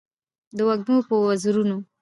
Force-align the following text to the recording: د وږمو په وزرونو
د 0.57 0.57
وږمو 0.67 0.97
په 1.07 1.15
وزرونو 1.23 1.77